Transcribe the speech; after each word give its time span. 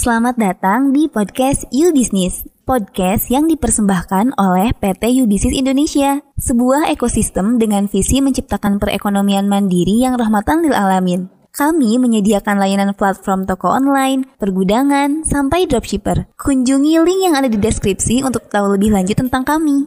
Selamat 0.00 0.40
datang 0.40 0.96
di 0.96 1.12
podcast 1.12 1.68
You 1.68 1.92
Business, 1.92 2.48
podcast 2.64 3.28
yang 3.28 3.44
dipersembahkan 3.52 4.32
oleh 4.40 4.72
PT 4.72 5.12
You 5.12 5.28
Business 5.28 5.52
Indonesia, 5.52 6.24
sebuah 6.40 6.88
ekosistem 6.88 7.60
dengan 7.60 7.84
visi 7.84 8.24
menciptakan 8.24 8.80
perekonomian 8.80 9.44
mandiri 9.44 10.00
yang 10.00 10.16
rahmatan 10.16 10.64
lil 10.64 10.72
alamin. 10.72 11.28
Kami 11.52 12.00
menyediakan 12.00 12.56
layanan 12.56 12.96
platform 12.96 13.44
toko 13.44 13.76
online, 13.76 14.24
pergudangan, 14.40 15.20
sampai 15.28 15.68
dropshipper. 15.68 16.32
Kunjungi 16.32 16.96
link 17.04 17.20
yang 17.20 17.36
ada 17.36 17.52
di 17.52 17.60
deskripsi 17.60 18.24
untuk 18.24 18.48
tahu 18.48 18.80
lebih 18.80 18.96
lanjut 18.96 19.20
tentang 19.20 19.44
kami. 19.44 19.84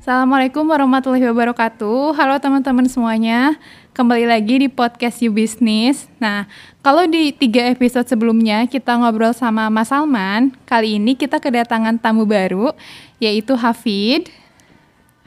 Assalamualaikum 0.00 0.64
warahmatullahi 0.64 1.28
wabarakatuh. 1.28 2.16
Halo 2.16 2.40
teman-teman 2.40 2.88
semuanya. 2.88 3.60
Kembali 4.00 4.24
lagi 4.24 4.64
di 4.64 4.68
podcast 4.72 5.20
You 5.20 5.28
Business. 5.28 6.08
Nah, 6.16 6.48
kalau 6.80 7.04
di 7.04 7.36
tiga 7.36 7.68
episode 7.68 8.08
sebelumnya 8.08 8.64
kita 8.64 8.96
ngobrol 8.96 9.36
sama 9.36 9.68
Mas 9.68 9.92
Salman, 9.92 10.56
kali 10.64 10.96
ini 10.96 11.12
kita 11.12 11.36
kedatangan 11.36 12.00
tamu 12.00 12.24
baru, 12.24 12.72
yaitu 13.20 13.52
Hafid. 13.52 14.32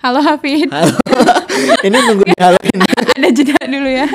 Halo 0.02 0.26
Hafid. 0.26 0.74
Halo. 0.74 0.90
ini 1.86 1.98
nunggu 2.02 2.26
di 2.26 2.34
halo 2.42 2.58
ini. 2.66 2.86
Ada 3.14 3.30
jeda 3.30 3.62
dulu 3.62 3.90
ya. 3.94 4.10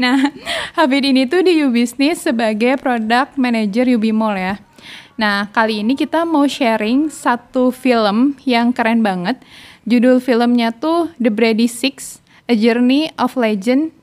Nah, 0.00 0.24
Hafid 0.72 1.12
ini 1.12 1.28
tuh 1.28 1.44
di 1.44 1.60
You 1.60 1.68
Business 1.68 2.24
sebagai 2.24 2.80
Product 2.80 3.36
Manager 3.36 3.92
Yubi 3.92 4.08
Mall 4.08 4.40
ya. 4.40 4.56
Nah, 5.20 5.52
kali 5.52 5.84
ini 5.84 6.00
kita 6.00 6.24
mau 6.24 6.48
sharing 6.48 7.12
satu 7.12 7.68
film 7.68 8.40
yang 8.48 8.72
keren 8.72 9.04
banget. 9.04 9.36
Judul 9.84 10.16
filmnya 10.16 10.72
tuh 10.72 11.12
The 11.20 11.28
Brady 11.28 11.68
Six, 11.68 12.21
A 12.50 12.54
Journey 12.58 13.12
of 13.20 13.38
Legend 13.38 13.94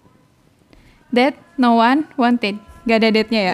That 1.11 1.35
No 1.59 1.81
One 1.81 2.07
Wanted. 2.15 2.61
Gak 2.87 3.03
ada 3.03 3.09
date-nya 3.11 3.41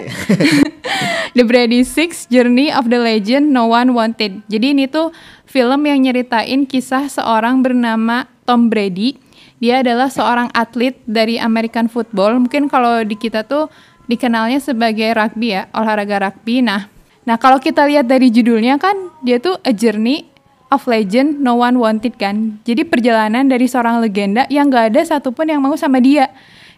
the 1.36 1.44
Brady 1.44 1.84
Six, 1.84 2.30
Journey 2.30 2.72
of 2.72 2.88
the 2.88 2.96
Legend 2.96 3.52
No 3.52 3.68
One 3.68 3.92
Wanted. 3.92 4.46
Jadi 4.48 4.72
ini 4.72 4.84
tuh 4.88 5.12
film 5.44 5.84
yang 5.84 6.04
nyeritain 6.04 6.64
kisah 6.64 7.10
seorang 7.10 7.60
bernama 7.60 8.30
Tom 8.48 8.72
Brady. 8.72 9.18
Dia 9.60 9.80
adalah 9.80 10.12
seorang 10.12 10.52
atlet 10.52 10.96
dari 11.08 11.40
American 11.40 11.88
football. 11.88 12.36
Mungkin 12.44 12.68
kalau 12.68 13.00
di 13.04 13.16
kita 13.16 13.44
tuh 13.44 13.72
dikenalnya 14.06 14.62
sebagai 14.62 15.12
rugby 15.16 15.56
ya, 15.56 15.68
olahraga 15.74 16.28
rugby. 16.28 16.60
Nah, 16.60 16.86
nah 17.26 17.36
kalau 17.40 17.58
kita 17.58 17.88
lihat 17.88 18.06
dari 18.06 18.30
judulnya 18.30 18.78
kan 18.78 18.94
dia 19.24 19.40
tuh 19.40 19.58
A 19.64 19.72
Journey 19.72 20.35
of 20.70 20.84
Legend 20.90 21.42
No 21.42 21.60
One 21.62 21.78
Wanted 21.78 22.18
kan. 22.18 22.58
Jadi 22.66 22.82
perjalanan 22.86 23.46
dari 23.46 23.70
seorang 23.70 24.02
legenda 24.02 24.44
yang 24.50 24.70
gak 24.70 24.94
ada 24.94 25.00
satupun 25.06 25.46
yang 25.50 25.62
mau 25.62 25.74
sama 25.78 26.02
dia. 26.02 26.30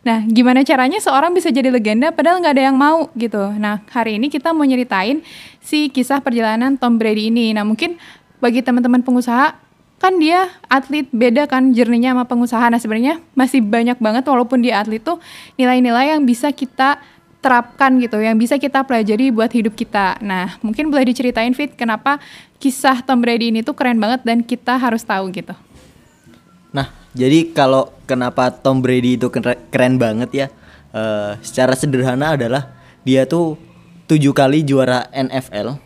Nah, 0.07 0.23
gimana 0.25 0.63
caranya 0.63 1.03
seorang 1.03 1.35
bisa 1.35 1.51
jadi 1.51 1.75
legenda 1.75 2.15
padahal 2.15 2.39
nggak 2.39 2.55
ada 2.55 2.65
yang 2.71 2.79
mau 2.79 3.11
gitu. 3.19 3.51
Nah, 3.59 3.83
hari 3.91 4.17
ini 4.17 4.31
kita 4.31 4.55
mau 4.55 4.63
nyeritain 4.63 5.27
si 5.59 5.91
kisah 5.91 6.23
perjalanan 6.23 6.79
Tom 6.79 6.97
Brady 6.97 7.35
ini. 7.35 7.51
Nah, 7.51 7.67
mungkin 7.67 7.99
bagi 8.39 8.63
teman-teman 8.63 9.03
pengusaha 9.03 9.59
kan 9.99 10.15
dia 10.23 10.47
atlet 10.71 11.11
beda 11.11 11.51
kan 11.51 11.75
jerninya 11.75 12.15
sama 12.15 12.25
pengusaha. 12.31 12.65
Nah, 12.71 12.79
sebenarnya 12.79 13.19
masih 13.35 13.59
banyak 13.61 13.99
banget 13.99 14.25
walaupun 14.31 14.63
dia 14.63 14.79
atlet 14.79 15.03
tuh 15.03 15.19
nilai-nilai 15.59 16.15
yang 16.15 16.23
bisa 16.23 16.55
kita 16.55 17.03
terapkan 17.39 17.95
gitu, 18.03 18.19
yang 18.19 18.35
bisa 18.35 18.59
kita 18.59 18.83
pelajari 18.83 19.31
buat 19.31 19.51
hidup 19.51 19.79
kita. 19.79 20.19
Nah, 20.19 20.59
mungkin 20.61 20.91
boleh 20.91 21.07
diceritain 21.07 21.55
Fit 21.55 21.75
kenapa 21.79 22.19
kisah 22.59 23.01
Tom 23.07 23.23
Brady 23.23 23.55
ini 23.55 23.63
tuh 23.63 23.79
keren 23.79 24.03
banget 24.03 24.27
dan 24.27 24.43
kita 24.43 24.75
harus 24.75 25.07
tahu 25.07 25.31
gitu. 25.31 25.55
Nah, 26.75 26.91
jadi 27.15 27.55
kalau 27.55 27.95
kenapa 28.05 28.51
Tom 28.51 28.83
Brady 28.83 29.17
itu 29.17 29.31
keren, 29.31 29.95
banget 29.97 30.31
ya? 30.35 30.47
Uh, 30.89 31.37
secara 31.45 31.77
sederhana 31.77 32.35
adalah 32.35 32.75
dia 33.05 33.29
tuh 33.29 33.57
tujuh 34.09 34.33
kali 34.33 34.65
juara 34.65 35.07
NFL. 35.13 35.79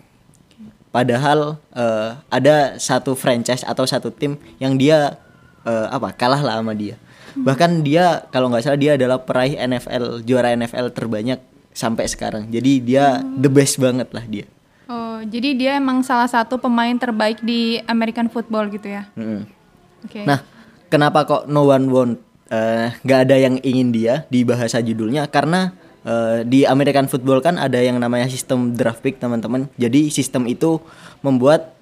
Padahal 0.93 1.57
uh, 1.73 2.21
ada 2.29 2.77
satu 2.77 3.17
franchise 3.17 3.65
atau 3.65 3.89
satu 3.89 4.13
tim 4.13 4.37
yang 4.61 4.77
dia 4.77 5.17
uh, 5.65 5.87
apa 5.91 6.13
kalah 6.15 6.41
lah 6.41 6.61
sama 6.61 6.77
dia. 6.77 7.01
Bahkan 7.37 7.87
dia 7.87 8.27
kalau 8.29 8.53
nggak 8.53 8.65
salah 8.65 8.81
dia 8.81 8.95
adalah 8.97 9.23
peraih 9.23 9.57
NFL 9.57 10.27
juara 10.27 10.53
NFL 10.53 10.93
terbanyak 10.93 11.41
sampai 11.73 12.05
sekarang. 12.09 12.49
Jadi 12.53 12.85
dia 12.85 13.21
the 13.23 13.49
best 13.49 13.81
banget 13.81 14.13
lah 14.13 14.25
dia. 14.29 14.47
Oh, 14.93 15.25
jadi 15.25 15.57
dia 15.57 15.73
emang 15.81 16.05
salah 16.05 16.29
satu 16.29 16.61
pemain 16.61 16.93
terbaik 16.99 17.41
di 17.41 17.81
American 17.89 18.29
football 18.29 18.69
gitu 18.69 18.93
ya? 18.93 19.09
Mm 19.17 19.25
-hmm. 19.25 19.41
Oke. 20.05 20.11
Okay. 20.13 20.25
Nah, 20.29 20.45
kenapa 20.93 21.25
kok 21.25 21.49
no 21.49 21.65
one 21.65 21.89
want 21.89 22.15
nggak 23.01 23.21
uh, 23.21 23.25
ada 23.25 23.37
yang 23.41 23.57
ingin 23.65 23.89
dia 23.97 24.29
di 24.29 24.45
bahasa 24.45 24.85
judulnya 24.85 25.25
karena 25.33 25.73
uh, 26.05 26.45
di 26.45 26.69
American 26.69 27.09
football 27.09 27.41
kan 27.41 27.57
ada 27.57 27.81
yang 27.81 27.97
namanya 27.97 28.29
sistem 28.29 28.77
draft 28.77 29.01
pick 29.01 29.17
teman-teman 29.17 29.73
jadi 29.81 30.13
sistem 30.13 30.45
itu 30.45 30.77
membuat 31.25 31.73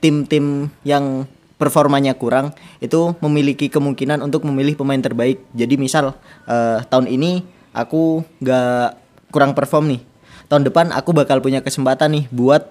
tim-tim 0.00 0.66
uh, 0.66 0.72
yang 0.80 1.28
performanya 1.56 2.12
kurang 2.12 2.52
itu 2.84 3.16
memiliki 3.24 3.72
kemungkinan 3.72 4.20
untuk 4.20 4.44
memilih 4.44 4.76
pemain 4.76 5.00
terbaik. 5.00 5.40
Jadi 5.56 5.74
misal 5.80 6.12
uh, 6.48 6.78
tahun 6.88 7.08
ini 7.08 7.44
aku 7.72 8.24
nggak 8.40 8.88
kurang 9.32 9.56
perform 9.56 9.96
nih. 9.96 10.00
Tahun 10.46 10.62
depan 10.62 10.94
aku 10.94 11.10
bakal 11.16 11.42
punya 11.42 11.64
kesempatan 11.64 12.22
nih 12.22 12.24
buat 12.30 12.70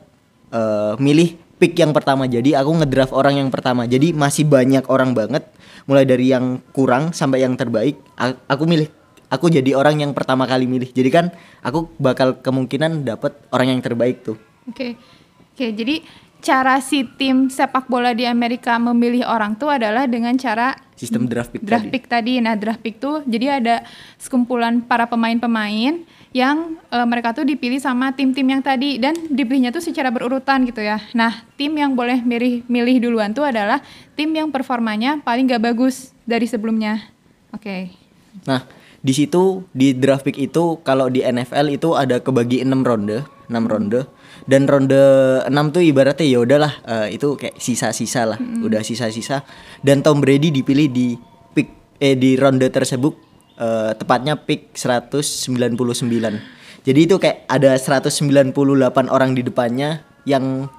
uh, 0.54 0.96
milih 1.02 1.36
pick 1.58 1.76
yang 1.76 1.92
pertama. 1.92 2.30
Jadi 2.30 2.56
aku 2.56 2.72
ngedraft 2.82 3.12
orang 3.12 3.42
yang 3.42 3.50
pertama. 3.52 3.84
Jadi 3.90 4.16
masih 4.16 4.48
banyak 4.48 4.88
orang 4.88 5.12
banget 5.12 5.44
mulai 5.86 6.06
dari 6.08 6.32
yang 6.32 6.62
kurang 6.74 7.12
sampai 7.12 7.44
yang 7.44 7.58
terbaik 7.58 8.00
aku 8.48 8.64
milih. 8.66 8.90
Aku 9.34 9.50
jadi 9.50 9.74
orang 9.74 10.00
yang 10.00 10.12
pertama 10.14 10.46
kali 10.46 10.70
milih. 10.70 10.94
Jadi 10.94 11.10
kan 11.10 11.26
aku 11.66 11.90
bakal 11.98 12.40
kemungkinan 12.40 13.04
dapat 13.04 13.36
orang 13.50 13.76
yang 13.76 13.82
terbaik 13.82 14.22
tuh. 14.22 14.38
Oke. 14.70 14.72
Okay. 14.72 14.92
oke 14.96 15.58
okay, 15.58 15.70
jadi 15.74 15.96
cara 16.42 16.78
si 16.84 17.08
tim 17.18 17.48
sepak 17.52 17.88
bola 17.88 18.12
di 18.12 18.28
Amerika 18.28 18.76
memilih 18.80 19.26
orang 19.28 19.56
tuh 19.56 19.72
adalah 19.72 20.06
dengan 20.06 20.36
cara 20.36 20.76
sistem 20.96 21.28
draft 21.28 21.52
pick 21.52 21.62
draft 21.64 21.88
tadi. 21.88 21.94
pick 21.94 22.06
tadi 22.08 22.34
nah 22.40 22.56
draft 22.56 22.82
pick 22.84 23.02
tuh 23.02 23.26
jadi 23.28 23.60
ada 23.60 23.76
sekumpulan 24.22 24.80
para 24.84 25.10
pemain-pemain 25.10 26.06
yang 26.36 26.76
e, 26.92 26.98
mereka 27.08 27.32
tuh 27.32 27.48
dipilih 27.48 27.80
sama 27.80 28.12
tim-tim 28.12 28.44
yang 28.44 28.60
tadi 28.60 29.00
dan 29.00 29.16
dipilihnya 29.32 29.72
tuh 29.72 29.80
secara 29.80 30.12
berurutan 30.12 30.68
gitu 30.68 30.84
ya. 30.84 31.00
Nah, 31.16 31.48
tim 31.56 31.72
yang 31.80 31.96
boleh 31.96 32.20
milih 32.20 32.68
milih 32.68 33.08
duluan 33.08 33.32
tuh 33.32 33.48
adalah 33.48 33.80
tim 34.20 34.36
yang 34.36 34.52
performanya 34.52 35.24
paling 35.24 35.48
gak 35.48 35.64
bagus 35.64 36.12
dari 36.28 36.44
sebelumnya. 36.44 37.08
Oke. 37.56 37.64
Okay. 37.64 37.82
Nah, 38.44 38.68
di 39.00 39.16
situ 39.16 39.64
di 39.72 39.96
draft 39.96 40.28
pick 40.28 40.36
itu 40.36 40.84
kalau 40.84 41.08
di 41.08 41.24
NFL 41.24 41.72
itu 41.72 41.96
ada 41.96 42.20
kebagi 42.20 42.68
6 42.68 42.84
ronde, 42.84 43.24
6 43.48 43.72
ronde. 43.72 44.04
Dan 44.46 44.70
ronde 44.70 45.02
6 45.50 45.50
tuh 45.74 45.82
ibaratnya 45.82 46.26
ya 46.26 46.38
udahlah 46.38 46.74
uh, 46.86 47.08
itu 47.10 47.34
kayak 47.34 47.58
sisa-sisa 47.58 48.30
lah, 48.30 48.38
hmm. 48.38 48.62
udah 48.62 48.86
sisa-sisa. 48.86 49.42
Dan 49.82 50.06
Tom 50.06 50.22
Brady 50.22 50.54
dipilih 50.54 50.88
di 50.94 51.18
pick 51.58 51.98
eh 51.98 52.14
di 52.14 52.38
ronde 52.38 52.70
tersebut 52.70 53.14
uh, 53.58 53.98
tepatnya 53.98 54.38
pick 54.38 54.78
199. 54.78 55.66
Jadi 56.86 57.00
itu 57.02 57.18
kayak 57.18 57.50
ada 57.50 57.74
198 57.74 58.54
orang 59.10 59.34
di 59.34 59.42
depannya 59.42 60.06
yang 60.30 60.70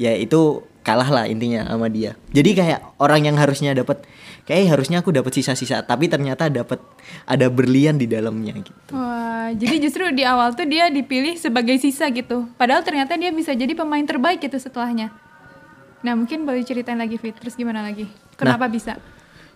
ya 0.00 0.16
itu 0.16 0.64
kalah 0.84 1.08
lah 1.08 1.24
intinya 1.24 1.64
sama 1.64 1.88
dia. 1.88 2.14
Jadi 2.30 2.50
kayak 2.52 3.00
orang 3.00 3.24
yang 3.24 3.36
harusnya 3.40 3.72
dapat 3.72 4.04
kayak 4.44 4.76
harusnya 4.76 5.00
aku 5.00 5.10
dapat 5.10 5.32
sisa-sisa 5.32 5.80
tapi 5.88 6.12
ternyata 6.12 6.52
dapat 6.52 6.78
ada 7.24 7.48
berlian 7.48 7.96
di 7.96 8.04
dalamnya 8.04 8.52
gitu. 8.60 8.76
Wah, 8.92 9.48
jadi 9.56 9.80
justru 9.80 10.12
di 10.12 10.22
awal 10.22 10.52
tuh 10.52 10.68
dia 10.68 10.92
dipilih 10.92 11.40
sebagai 11.40 11.80
sisa 11.80 12.12
gitu. 12.12 12.46
Padahal 12.60 12.84
ternyata 12.84 13.16
dia 13.16 13.32
bisa 13.32 13.56
jadi 13.56 13.72
pemain 13.72 14.04
terbaik 14.04 14.44
gitu 14.44 14.60
setelahnya. 14.60 15.10
Nah, 16.04 16.12
mungkin 16.12 16.44
boleh 16.44 16.60
ceritain 16.60 17.00
lagi 17.00 17.16
Fit, 17.16 17.32
terus 17.32 17.56
gimana 17.56 17.80
lagi? 17.80 18.04
Kenapa 18.36 18.68
nah, 18.68 18.72
bisa? 18.76 19.00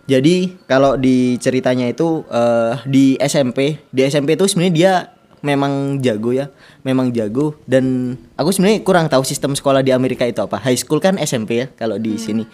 Jadi 0.09 0.57
kalau 0.65 0.97
di 0.97 1.37
ceritanya 1.37 1.85
itu 1.85 2.25
uh, 2.33 2.81
di 2.89 3.21
SMP, 3.21 3.85
di 3.93 4.09
SMP 4.09 4.41
itu 4.41 4.49
sebenarnya 4.49 4.73
dia 4.75 4.93
memang 5.41 6.03
jago 6.03 6.31
ya, 6.35 6.51
memang 6.83 7.11
jago 7.11 7.57
dan 7.65 8.17
aku 8.35 8.51
sebenarnya 8.55 8.81
kurang 8.83 9.07
tahu 9.07 9.23
sistem 9.23 9.55
sekolah 9.55 9.83
di 9.83 9.91
Amerika 9.91 10.27
itu 10.27 10.43
apa. 10.43 10.59
High 10.61 10.79
school 10.79 10.99
kan 10.99 11.17
SMP 11.21 11.65
ya 11.65 11.67
kalau 11.75 11.97
di 11.97 12.17
hmm. 12.17 12.23
sini. 12.23 12.45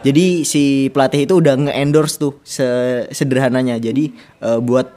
Jadi 0.00 0.48
si 0.48 0.88
pelatih 0.88 1.28
itu 1.28 1.38
udah 1.44 1.54
nge-endorse 1.68 2.16
tuh 2.16 2.32
sederhananya. 3.12 3.76
Jadi 3.76 4.16
uh, 4.40 4.56
buat 4.56 4.88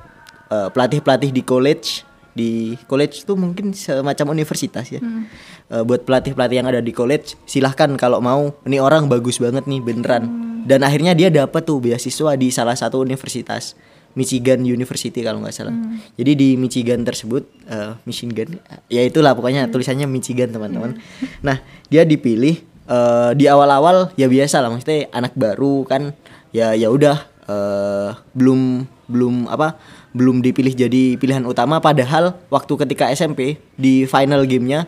uh, 0.48 0.72
pelatih-pelatih 0.72 1.36
di 1.36 1.44
college 1.44 2.08
di 2.34 2.74
college 2.90 3.30
tuh 3.30 3.38
mungkin 3.38 3.76
semacam 3.76 4.34
universitas 4.34 4.90
ya. 4.90 5.04
Hmm. 5.04 5.28
Uh, 5.68 5.84
buat 5.84 6.08
pelatih-pelatih 6.08 6.64
yang 6.64 6.68
ada 6.72 6.80
di 6.80 6.96
college 6.96 7.36
silahkan 7.46 7.92
kalau 8.00 8.24
mau. 8.24 8.56
Ini 8.64 8.80
orang 8.80 9.12
bagus 9.12 9.38
banget 9.44 9.68
nih 9.68 9.84
beneran. 9.84 10.24
Hmm 10.26 10.54
dan 10.64 10.80
akhirnya 10.82 11.14
dia 11.14 11.28
dapat 11.28 11.62
tuh 11.68 11.84
beasiswa 11.84 12.32
di 12.40 12.48
salah 12.50 12.76
satu 12.76 13.04
universitas 13.04 13.76
Michigan 14.14 14.62
University 14.66 15.20
kalau 15.26 15.42
nggak 15.42 15.56
salah. 15.56 15.74
Hmm. 15.74 15.98
Jadi 16.16 16.32
di 16.38 16.50
Michigan 16.56 17.02
tersebut, 17.02 17.46
uh, 17.70 17.98
Michigan, 18.06 18.62
ya 18.88 19.02
itulah 19.02 19.34
pokoknya 19.34 19.66
hmm. 19.66 19.72
tulisannya 19.74 20.08
Michigan 20.10 20.54
teman-teman. 20.54 20.98
Hmm. 20.98 21.30
Nah 21.48 21.60
dia 21.90 22.06
dipilih 22.06 22.62
uh, 22.88 23.34
di 23.34 23.50
awal-awal 23.50 24.14
ya 24.16 24.30
biasa 24.30 24.62
lah, 24.62 24.70
maksudnya 24.70 25.10
anak 25.12 25.34
baru 25.34 25.84
kan, 25.90 26.14
ya 26.54 26.78
ya 26.78 26.94
udah 26.94 27.18
uh, 27.50 28.16
belum 28.38 28.86
belum 29.10 29.52
apa 29.52 29.76
belum 30.14 30.40
dipilih 30.46 30.78
jadi 30.78 31.18
pilihan 31.18 31.44
utama 31.44 31.82
padahal 31.82 32.38
waktu 32.48 32.74
ketika 32.86 33.10
SMP 33.12 33.58
di 33.76 34.06
final 34.06 34.46
gamenya 34.46 34.86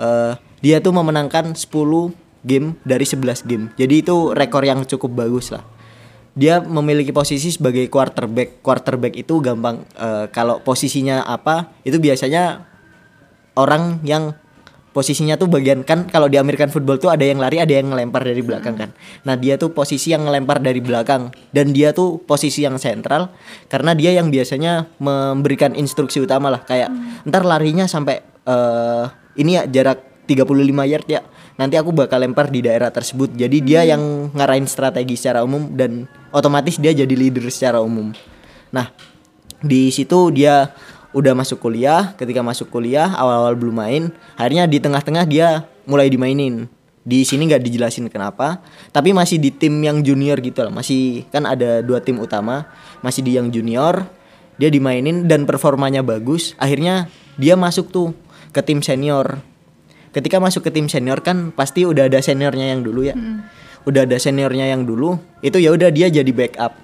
eh, 0.00 0.32
dia 0.64 0.80
tuh 0.80 0.94
memenangkan 0.94 1.52
10 1.52 1.68
game 2.46 2.78
dari 2.82 3.04
11 3.06 3.46
game. 3.46 3.64
Jadi 3.74 4.02
itu 4.02 4.34
rekor 4.34 4.62
yang 4.62 4.82
cukup 4.86 5.26
bagus 5.26 5.50
lah. 5.50 5.62
Dia 6.32 6.64
memiliki 6.64 7.12
posisi 7.12 7.52
sebagai 7.52 7.84
quarterback. 7.92 8.64
Quarterback 8.64 9.14
itu 9.20 9.40
gampang 9.44 9.84
eh, 9.96 10.26
kalau 10.32 10.64
posisinya 10.64 11.24
apa 11.28 11.72
itu 11.84 12.00
biasanya 12.00 12.64
orang 13.56 14.00
yang 14.02 14.32
posisinya 14.92 15.40
tuh 15.40 15.48
bagian 15.48 15.82
kan 15.82 16.04
kalau 16.04 16.28
di 16.28 16.36
American 16.36 16.68
football 16.68 17.00
tuh 17.00 17.08
ada 17.08 17.24
yang 17.24 17.40
lari 17.40 17.58
ada 17.58 17.72
yang 17.72 17.90
ngelempar 17.90 18.28
dari 18.28 18.44
belakang 18.44 18.76
kan 18.76 18.92
nah 19.24 19.34
dia 19.40 19.56
tuh 19.56 19.72
posisi 19.72 20.12
yang 20.12 20.28
ngelempar 20.28 20.60
dari 20.60 20.84
belakang 20.84 21.32
dan 21.50 21.72
dia 21.72 21.96
tuh 21.96 22.20
posisi 22.20 22.62
yang 22.62 22.76
sentral 22.76 23.32
karena 23.72 23.96
dia 23.96 24.12
yang 24.12 24.28
biasanya 24.28 24.92
memberikan 25.00 25.72
instruksi 25.72 26.20
utama 26.20 26.52
lah 26.52 26.60
kayak 26.62 26.92
ntar 27.24 27.42
larinya 27.48 27.88
sampai 27.88 28.20
eh 28.44 29.04
ini 29.40 29.56
ya 29.56 29.64
jarak 29.64 30.11
35 30.26 30.90
yard 30.90 31.06
ya. 31.08 31.20
Nanti 31.58 31.76
aku 31.76 31.92
bakal 31.92 32.22
lempar 32.22 32.48
di 32.48 32.64
daerah 32.64 32.88
tersebut. 32.88 33.34
Jadi 33.34 33.60
dia 33.60 33.84
yang 33.84 34.32
ngarahin 34.32 34.64
strategi 34.64 35.18
secara 35.18 35.44
umum 35.44 35.68
dan 35.74 36.06
otomatis 36.32 36.78
dia 36.78 36.94
jadi 36.94 37.12
leader 37.12 37.44
secara 37.52 37.82
umum. 37.82 38.14
Nah 38.72 38.88
di 39.62 39.92
situ 39.92 40.32
dia 40.32 40.72
udah 41.12 41.34
masuk 41.36 41.60
kuliah. 41.60 42.16
Ketika 42.16 42.40
masuk 42.40 42.72
kuliah 42.72 43.12
awal-awal 43.12 43.58
belum 43.58 43.76
main 43.76 44.02
akhirnya 44.38 44.64
di 44.64 44.78
tengah-tengah 44.80 45.24
dia 45.28 45.66
mulai 45.84 46.08
dimainin. 46.08 46.70
Di 47.02 47.26
sini 47.26 47.50
nggak 47.50 47.66
dijelasin 47.66 48.06
kenapa 48.06 48.62
tapi 48.94 49.10
masih 49.10 49.42
di 49.42 49.50
tim 49.50 49.74
yang 49.82 50.00
junior 50.00 50.38
gitu 50.38 50.62
lah. 50.62 50.72
Masih 50.72 51.26
kan 51.34 51.44
ada 51.44 51.82
dua 51.82 51.98
tim 51.98 52.22
utama 52.22 52.70
masih 53.02 53.26
di 53.26 53.34
yang 53.36 53.50
junior 53.50 54.06
dia 54.56 54.70
dimainin 54.70 55.26
dan 55.26 55.44
performanya 55.44 56.00
bagus. 56.00 56.54
Akhirnya 56.56 57.10
dia 57.34 57.58
masuk 57.58 57.90
tuh 57.90 58.08
ke 58.54 58.62
tim 58.62 58.80
senior 58.84 59.42
ketika 60.12 60.38
masuk 60.38 60.68
ke 60.68 60.70
tim 60.70 60.86
senior 60.86 61.24
kan 61.24 61.50
pasti 61.52 61.88
udah 61.88 62.06
ada 62.06 62.20
seniornya 62.20 62.72
yang 62.76 62.84
dulu 62.84 63.08
ya. 63.08 63.16
Udah 63.82 64.06
ada 64.06 64.14
seniornya 64.14 64.70
yang 64.70 64.86
dulu 64.86 65.18
itu 65.42 65.58
ya 65.58 65.74
udah 65.74 65.90
dia 65.90 66.06
jadi 66.12 66.30
backup. 66.30 66.78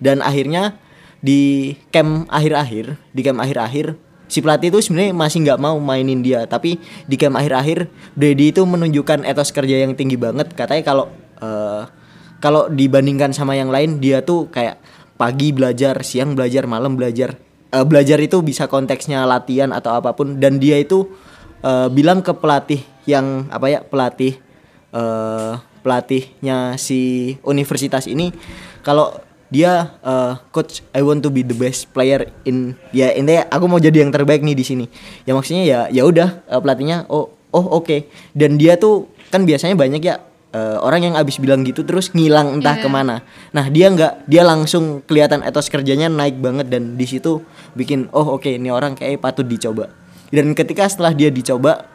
Dan 0.00 0.24
akhirnya 0.24 0.78
di 1.20 1.74
camp 1.92 2.24
akhir-akhir 2.32 2.96
di 3.12 3.20
camp 3.20 3.44
akhir-akhir 3.44 3.92
si 4.30 4.38
pelatih 4.40 4.72
itu 4.72 4.78
sebenarnya 4.80 5.12
masih 5.12 5.38
nggak 5.42 5.60
mau 5.60 5.76
mainin 5.82 6.22
dia. 6.22 6.46
Tapi 6.46 6.78
di 7.10 7.16
camp 7.18 7.34
akhir-akhir 7.34 7.90
Brady 8.14 8.54
itu 8.54 8.62
menunjukkan 8.62 9.26
etos 9.26 9.50
kerja 9.50 9.82
yang 9.82 9.98
tinggi 9.98 10.14
banget. 10.14 10.54
Katanya 10.54 10.82
kalau 10.86 11.06
eh, 11.42 11.82
kalau 12.38 12.70
dibandingkan 12.70 13.34
sama 13.34 13.58
yang 13.58 13.68
lain 13.68 13.98
dia 13.98 14.22
tuh 14.22 14.48
kayak 14.48 14.80
pagi 15.20 15.52
belajar 15.52 16.00
siang 16.00 16.38
belajar 16.38 16.64
malam 16.64 16.94
belajar. 16.94 17.36
Eh, 17.70 17.84
belajar 17.84 18.16
itu 18.22 18.40
bisa 18.40 18.70
konteksnya 18.70 19.26
latihan 19.26 19.74
atau 19.74 19.98
apa 19.98 20.14
pun. 20.14 20.38
Dan 20.38 20.62
dia 20.62 20.78
itu 20.78 21.10
eh, 21.64 21.88
bilang 21.92 22.24
ke 22.24 22.32
pelatih 22.36 22.82
yang 23.08 23.48
apa 23.48 23.66
ya 23.68 23.80
pelatih 23.84 24.36
eh, 24.92 25.52
pelatihnya 25.80 26.76
si 26.76 27.34
universitas 27.44 28.04
ini 28.04 28.32
kalau 28.84 29.16
dia 29.50 29.98
eh, 30.00 30.32
coach 30.54 30.80
I 30.94 31.02
want 31.02 31.26
to 31.26 31.30
be 31.34 31.42
the 31.42 31.58
best 31.58 31.90
player 31.90 32.30
in 32.46 32.78
ya 32.94 33.10
intinya 33.12 33.50
aku 33.50 33.66
mau 33.66 33.82
jadi 33.82 34.06
yang 34.06 34.14
terbaik 34.14 34.46
nih 34.46 34.54
di 34.54 34.64
sini. 34.64 34.86
Ya 35.26 35.34
maksudnya 35.34 35.66
ya 35.66 35.80
ya 35.90 36.06
udah 36.06 36.46
eh, 36.46 36.60
pelatihnya 36.62 37.10
oh 37.10 37.34
oh 37.50 37.66
oke. 37.82 38.06
Dan 38.32 38.56
dia 38.56 38.78
tuh 38.78 39.10
kan 39.34 39.42
biasanya 39.42 39.74
banyak 39.74 40.00
ya 40.06 40.22
eh, 40.54 40.78
orang 40.78 41.10
yang 41.10 41.14
abis 41.18 41.42
bilang 41.42 41.66
gitu 41.66 41.82
terus 41.82 42.14
ngilang 42.14 42.62
entah 42.62 42.78
ke 42.78 42.86
mana. 42.86 43.26
Nah 43.50 43.66
dia 43.66 43.90
nggak 43.90 44.30
dia 44.30 44.46
langsung 44.46 45.02
kelihatan 45.02 45.42
etos 45.42 45.66
kerjanya 45.66 46.06
naik 46.06 46.38
banget 46.38 46.70
dan 46.70 46.94
di 46.94 47.10
situ 47.10 47.42
bikin 47.74 48.06
oh 48.14 48.38
oke 48.38 48.46
ini 48.46 48.70
orang 48.70 48.94
kayak 48.94 49.18
patut 49.18 49.44
dicoba 49.44 49.99
dan 50.30 50.54
ketika 50.54 50.86
setelah 50.86 51.14
dia 51.14 51.30
dicoba 51.30 51.86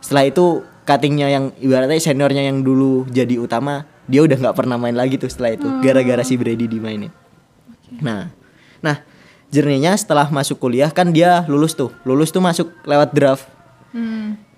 setelah 0.00 0.28
itu 0.28 0.64
cuttingnya 0.84 1.28
yang 1.30 1.44
ibaratnya 1.60 2.00
seniornya 2.00 2.42
yang 2.50 2.64
dulu 2.64 3.06
jadi 3.08 3.38
utama 3.38 3.86
dia 4.10 4.26
udah 4.26 4.36
nggak 4.36 4.56
pernah 4.56 4.74
main 4.74 4.96
lagi 4.96 5.20
tuh 5.20 5.30
setelah 5.30 5.54
itu 5.54 5.68
gara-gara 5.84 6.22
si 6.26 6.34
Brady 6.34 6.66
dimainin. 6.66 7.12
Nah 8.02 8.32
nah 8.82 8.98
jerninya 9.54 9.94
setelah 9.94 10.26
masuk 10.32 10.58
kuliah 10.58 10.90
kan 10.90 11.14
dia 11.14 11.46
lulus 11.46 11.78
tuh 11.78 11.94
lulus 12.02 12.34
tuh 12.34 12.42
masuk 12.42 12.74
lewat 12.82 13.14
draft. 13.14 13.46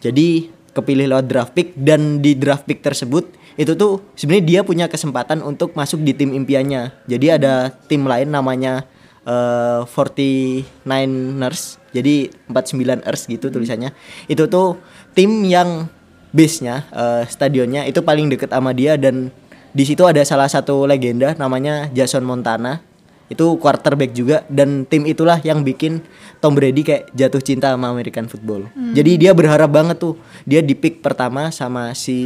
Jadi 0.00 0.48
kepilih 0.72 1.12
lewat 1.12 1.26
draft 1.28 1.52
pick 1.52 1.76
dan 1.76 2.24
di 2.24 2.32
draft 2.32 2.64
pick 2.64 2.80
tersebut 2.80 3.28
itu 3.60 3.76
tuh 3.76 4.00
sebenarnya 4.16 4.44
dia 4.48 4.60
punya 4.64 4.86
kesempatan 4.88 5.44
untuk 5.44 5.76
masuk 5.76 6.00
di 6.00 6.16
tim 6.16 6.32
impiannya. 6.32 6.96
Jadi 7.04 7.26
ada 7.28 7.68
tim 7.84 8.08
lain 8.08 8.32
namanya 8.32 8.88
eh 9.22 9.80
49ers 9.86 11.82
jadi 11.92 12.32
49ers 12.48 13.28
gitu 13.28 13.52
tulisannya. 13.52 13.92
Itu 14.26 14.48
tuh 14.48 14.80
tim 15.12 15.44
yang 15.44 15.86
base-nya 16.32 16.88
eh, 16.88 17.22
stadionnya 17.28 17.84
itu 17.84 18.00
paling 18.00 18.32
deket 18.32 18.48
sama 18.50 18.72
dia 18.72 18.96
dan 18.96 19.28
di 19.72 19.84
situ 19.84 20.04
ada 20.04 20.20
salah 20.24 20.48
satu 20.48 20.88
legenda 20.88 21.36
namanya 21.36 21.92
Jason 21.92 22.24
Montana. 22.24 22.80
Itu 23.28 23.56
quarterback 23.56 24.12
juga 24.12 24.44
dan 24.52 24.84
tim 24.84 25.08
itulah 25.08 25.40
yang 25.40 25.64
bikin 25.64 26.04
Tom 26.40 26.52
Brady 26.52 26.84
kayak 26.84 27.08
jatuh 27.16 27.40
cinta 27.40 27.72
sama 27.72 27.88
American 27.88 28.28
football. 28.28 28.68
Jadi 28.92 29.16
dia 29.16 29.32
berharap 29.32 29.72
banget 29.72 29.96
tuh 30.00 30.20
dia 30.44 30.60
di 30.60 30.76
pick 30.76 31.00
pertama 31.00 31.48
sama 31.48 31.96
si 31.96 32.18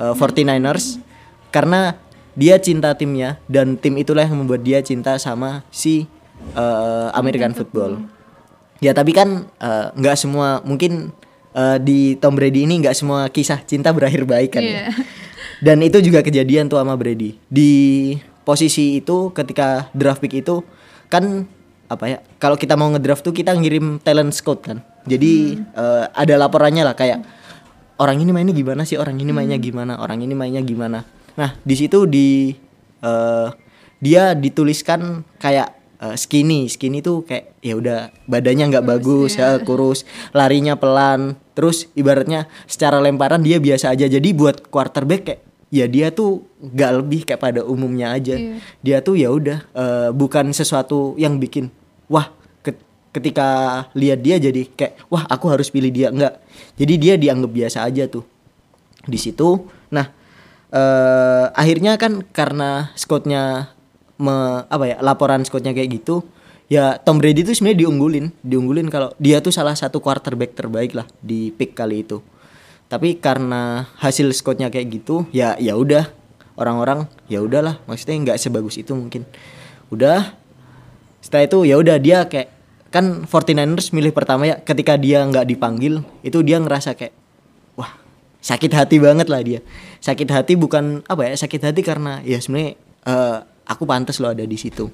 eh, 0.00 0.14
49ers 0.16 1.00
karena 1.52 1.96
dia 2.32 2.56
cinta 2.56 2.96
timnya 2.96 3.36
dan 3.44 3.76
tim 3.76 3.96
itulah 4.00 4.24
yang 4.24 4.40
membuat 4.40 4.64
dia 4.64 4.80
cinta 4.80 5.16
sama 5.20 5.64
si 5.68 6.08
eh, 6.56 7.08
American 7.12 7.52
football. 7.52 8.00
Ya 8.80 8.96
tapi 8.96 9.12
kan 9.12 9.46
eh, 9.60 9.86
nggak 9.92 10.16
semua 10.16 10.64
mungkin 10.64 11.12
eh, 11.52 11.78
di 11.78 12.16
Tom 12.16 12.34
Brady 12.34 12.64
ini 12.64 12.80
nggak 12.80 12.96
semua 12.96 13.28
kisah 13.28 13.60
cinta 13.62 13.92
berakhir 13.92 14.24
baik 14.24 14.56
kan. 14.56 14.64
ya. 14.64 14.70
Iya. 14.70 14.86
Dan 15.66 15.78
itu 15.78 16.02
juga 16.02 16.26
kejadian 16.26 16.66
tuh 16.66 16.82
sama 16.82 16.98
Brady. 16.98 17.38
Di 17.46 17.70
posisi 18.42 18.98
itu 18.98 19.30
ketika 19.30 19.86
draft 19.94 20.18
pick 20.18 20.42
itu 20.42 20.66
kan 21.06 21.46
apa 21.86 22.04
ya? 22.08 22.18
Kalau 22.42 22.58
kita 22.58 22.74
mau 22.74 22.90
ngedraft 22.90 23.22
tuh 23.22 23.30
kita 23.30 23.54
ngirim 23.54 24.02
talent 24.02 24.34
scout 24.34 24.64
kan. 24.64 24.82
Jadi 25.06 25.62
eh, 25.62 26.04
ada 26.10 26.34
laporannya 26.40 26.82
lah 26.82 26.96
kayak 26.98 27.22
orang 28.02 28.18
ini 28.18 28.34
mainnya 28.34 28.56
gimana 28.56 28.82
sih? 28.82 28.98
Orang 28.98 29.20
ini 29.22 29.30
mainnya 29.30 29.60
gimana? 29.60 30.02
Orang 30.02 30.18
ini 30.18 30.34
mainnya 30.34 30.64
gimana? 30.64 31.06
Nah, 31.34 31.56
di 31.62 31.74
situ 31.74 32.04
di 32.04 32.52
eh, 33.00 33.48
dia 33.98 34.34
dituliskan 34.34 35.22
kayak 35.38 35.68
eh, 36.00 36.16
skinny. 36.16 36.68
Skinny 36.68 37.00
tuh 37.00 37.24
kayak 37.24 37.56
ya 37.62 37.74
udah 37.78 37.98
badannya 38.26 38.68
nggak 38.68 38.86
bagus, 38.86 39.38
ya, 39.38 39.56
kurus, 39.62 40.04
larinya 40.30 40.76
pelan. 40.76 41.34
Terus 41.52 41.88
ibaratnya 41.92 42.48
secara 42.64 42.98
lemparan 42.98 43.40
dia 43.40 43.60
biasa 43.60 43.92
aja. 43.92 44.08
Jadi 44.08 44.32
buat 44.32 44.68
quarterback 44.68 45.22
kayak 45.24 45.40
ya 45.72 45.88
dia 45.88 46.12
tuh 46.12 46.44
nggak 46.60 46.90
lebih 47.00 47.20
kayak 47.24 47.40
pada 47.40 47.60
umumnya 47.64 48.12
aja. 48.12 48.36
Iya. 48.36 48.56
Dia 48.84 48.96
tuh 49.00 49.16
ya 49.16 49.28
udah 49.32 49.58
eh, 49.72 50.10
bukan 50.12 50.52
sesuatu 50.52 51.16
yang 51.16 51.40
bikin 51.40 51.72
wah 52.12 52.28
ke- 52.60 52.76
ketika 53.16 53.48
lihat 53.96 54.20
dia 54.20 54.36
jadi 54.36 54.68
kayak 54.68 55.08
wah 55.08 55.24
aku 55.28 55.48
harus 55.48 55.72
pilih 55.72 55.88
dia 55.88 56.12
enggak. 56.12 56.40
Jadi 56.76 56.94
dia 57.00 57.14
dianggap 57.16 57.48
biasa 57.48 57.88
aja 57.88 58.04
tuh 58.04 58.24
di 59.02 59.16
situ. 59.16 59.64
Nah, 59.92 60.08
eh 60.72 61.46
akhirnya 61.52 62.00
kan 62.00 62.24
karena 62.32 62.90
scoutnya 62.96 63.76
me, 64.16 64.64
apa 64.66 64.84
ya 64.88 64.96
laporan 65.04 65.44
scoutnya 65.44 65.76
kayak 65.76 66.00
gitu, 66.00 66.24
ya 66.72 66.96
Tom 66.96 67.20
Brady 67.20 67.44
tuh 67.44 67.52
sebenarnya 67.52 67.84
diunggulin, 67.84 68.26
diunggulin 68.40 68.88
kalau 68.88 69.12
dia 69.20 69.44
tuh 69.44 69.52
salah 69.52 69.76
satu 69.76 70.00
quarterback 70.00 70.56
terbaik 70.56 70.96
lah 70.96 71.04
di 71.20 71.52
pick 71.52 71.76
kali 71.76 72.08
itu. 72.08 72.24
Tapi 72.88 73.20
karena 73.20 73.88
hasil 74.00 74.32
scoutnya 74.32 74.72
kayak 74.72 74.88
gitu, 75.00 75.28
ya 75.32 75.56
ya 75.60 75.76
udah 75.76 76.08
orang-orang 76.56 77.04
ya 77.28 77.44
udahlah, 77.44 77.76
maksudnya 77.84 78.32
nggak 78.32 78.38
sebagus 78.40 78.80
itu 78.80 78.96
mungkin. 78.96 79.28
Udah 79.92 80.32
setelah 81.20 81.44
itu 81.46 81.58
ya 81.68 81.76
udah 81.78 81.96
dia 82.00 82.24
kayak 82.26 82.48
kan 82.92 83.24
49ers 83.24 83.94
milih 83.96 84.12
pertama 84.12 84.44
ya 84.44 84.56
ketika 84.60 85.00
dia 85.00 85.24
nggak 85.24 85.48
dipanggil 85.48 86.04
itu 86.20 86.44
dia 86.44 86.60
ngerasa 86.60 86.92
kayak 86.92 87.16
sakit 88.42 88.72
hati 88.74 88.98
banget 88.98 89.30
lah 89.30 89.40
dia. 89.40 89.62
Sakit 90.02 90.28
hati 90.28 90.58
bukan 90.58 91.06
apa 91.06 91.30
ya 91.30 91.34
sakit 91.38 91.62
hati 91.62 91.80
karena 91.86 92.18
ya 92.26 92.42
sebenarnya 92.42 92.74
eh, 93.06 93.38
aku 93.64 93.86
pantas 93.86 94.18
loh 94.18 94.34
ada 94.34 94.42
di 94.42 94.58
situ. 94.58 94.90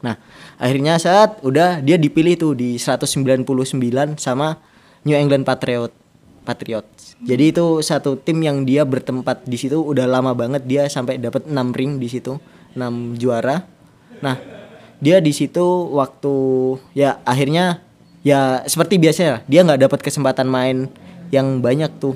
Nah 0.00 0.14
akhirnya 0.56 0.96
saat 1.02 1.42
udah 1.42 1.82
dia 1.82 1.98
dipilih 1.98 2.38
tuh 2.38 2.52
di 2.54 2.78
199 2.78 3.42
sama 4.22 4.56
New 5.02 5.18
England 5.18 5.42
Patriot 5.42 5.92
Patriots. 6.44 7.16
Jadi 7.24 7.56
itu 7.56 7.80
satu 7.80 8.20
tim 8.20 8.38
yang 8.44 8.68
dia 8.68 8.84
bertempat 8.84 9.48
di 9.48 9.56
situ 9.56 9.80
udah 9.80 10.04
lama 10.04 10.36
banget 10.36 10.62
dia 10.68 10.86
sampai 10.86 11.16
dapat 11.16 11.48
6 11.48 11.56
ring 11.74 11.96
di 11.96 12.06
situ 12.06 12.36
6 12.76 13.16
juara. 13.16 13.64
Nah 14.20 14.36
dia 15.00 15.18
di 15.18 15.32
situ 15.32 15.64
waktu 15.96 16.34
ya 16.92 17.18
akhirnya 17.24 17.80
ya 18.20 18.62
seperti 18.68 19.00
biasa 19.00 19.20
ya 19.20 19.36
dia 19.48 19.60
nggak 19.64 19.88
dapat 19.88 20.00
kesempatan 20.04 20.48
main 20.48 20.88
yang 21.32 21.64
banyak 21.64 21.90
tuh 21.96 22.14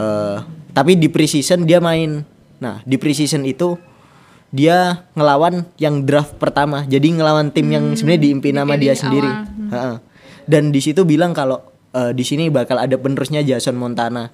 Eh, 0.00 0.38
tapi 0.72 0.96
di 0.96 1.12
preseason 1.12 1.68
dia 1.68 1.82
main 1.82 2.24
nah 2.60 2.84
di 2.84 3.00
preseason 3.00 3.44
itu 3.48 3.80
dia 4.52 5.08
ngelawan 5.16 5.64
yang 5.80 6.04
draft 6.04 6.36
pertama 6.36 6.84
jadi 6.84 7.16
ngelawan 7.16 7.48
tim 7.52 7.68
yang 7.72 7.96
sebenarnya 7.96 8.22
diimpin 8.28 8.54
nama 8.56 8.76
dia 8.76 8.92
sendiri 8.96 9.28
awal. 9.28 9.68
Hmm. 9.70 9.98
Dan 10.50 10.74
di 10.74 10.80
situ 10.82 11.06
bilang 11.06 11.36
kalau 11.36 11.62
eh, 11.92 12.12
di 12.16 12.24
sini 12.24 12.48
bakal 12.48 12.80
ada 12.80 12.96
penerusnya 12.96 13.44
Jason 13.44 13.76
Montana 13.76 14.32